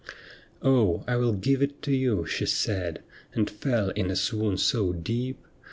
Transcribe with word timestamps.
'Oh, 0.63 1.03
I 1.07 1.15
will 1.15 1.33
give 1.33 1.61
it 1.61 1.79
to 1.83 1.93
you,' 1.95 2.25
she 2.25 2.47
said, 2.47 3.03
And 3.35 3.47
fell 3.47 3.91
in 3.91 4.09
a 4.09 4.15
swoon 4.15 4.57
so 4.57 4.93
deep. 4.93 5.45